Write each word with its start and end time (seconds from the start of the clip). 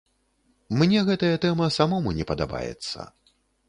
Мне 0.79 1.03
гэтая 1.11 1.31
тэма 1.45 1.71
самому 1.79 2.17
не 2.19 2.23
падабаецца. 2.35 3.11